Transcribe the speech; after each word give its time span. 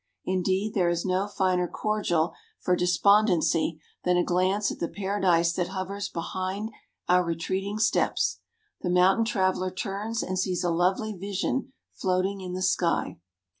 Indeed, 0.25 0.73
there 0.73 0.89
is 0.89 1.05
no 1.05 1.27
finer 1.27 1.67
cordial 1.67 2.33
for 2.59 2.75
despondency 2.75 3.79
than 4.03 4.17
a 4.17 4.23
glance 4.23 4.71
at 4.71 4.79
the 4.79 4.87
paradise 4.87 5.53
that 5.53 5.67
hovers 5.67 6.09
behind 6.09 6.71
our 7.07 7.23
retreating 7.23 7.77
steps. 7.77 8.39
The 8.81 8.89
mountain 8.89 9.25
traveller 9.25 9.69
turns 9.69 10.23
and 10.23 10.39
sees 10.39 10.63
a 10.63 10.71
lovely 10.71 11.13
vision 11.13 11.73
floating 11.93 12.41
in 12.41 12.53
the 12.53 12.63
sky. 12.63 13.17